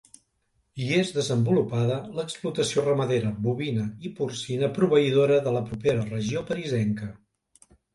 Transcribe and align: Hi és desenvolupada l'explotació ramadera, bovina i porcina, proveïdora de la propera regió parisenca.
Hi 0.85 0.87
és 0.99 1.11
desenvolupada 1.17 1.99
l'explotació 2.21 2.87
ramadera, 2.87 3.31
bovina 3.45 3.87
i 4.09 4.15
porcina, 4.23 4.75
proveïdora 4.81 5.41
de 5.49 5.59
la 5.61 5.67
propera 5.73 6.13
regió 6.13 6.49
parisenca. 6.53 7.17